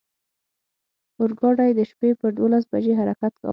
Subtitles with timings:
[1.19, 3.49] اورګاډی د شپې پر دولس بجې حرکت کاوه.